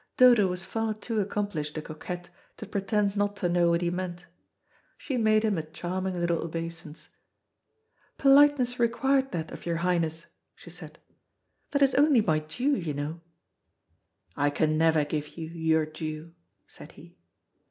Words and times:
Dodo 0.17 0.47
was 0.47 0.65
far 0.65 0.95
too 0.95 1.19
accomplished 1.19 1.77
a 1.77 1.81
coquette 1.83 2.31
to 2.57 2.65
pretend 2.65 3.15
not 3.15 3.35
to 3.35 3.47
know 3.47 3.69
what 3.69 3.81
he 3.81 3.91
meant. 3.91 4.25
She 4.97 5.15
made 5.15 5.43
him 5.45 5.59
a 5.59 5.61
charming 5.61 6.19
little 6.19 6.41
obeisance. 6.43 7.09
"Politeness 8.17 8.79
required 8.79 9.31
that 9.31 9.51
of 9.51 9.67
your 9.67 9.75
Highness," 9.85 10.25
she 10.55 10.71
said. 10.71 10.97
"That 11.69 11.83
is 11.83 11.93
only 11.93 12.19
my 12.21 12.39
due, 12.39 12.75
you 12.75 12.95
know." 12.95 13.21
"I 14.35 14.49
can 14.49 14.75
never 14.75 15.05
give 15.05 15.37
you 15.37 15.47
your 15.49 15.85
due," 15.85 16.33
said 16.65 16.93
he. 16.93 17.15